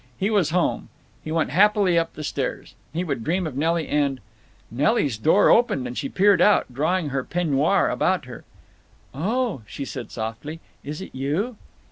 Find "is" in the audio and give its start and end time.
10.83-11.01